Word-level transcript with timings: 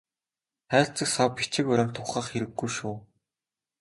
Хайрцаг 0.71 1.07
сав 1.15 1.29
бичиг 1.35 1.65
баримт 1.69 1.95
ухах 2.01 2.27
хэрэггүй 2.29 2.69
шүү. 2.75 2.95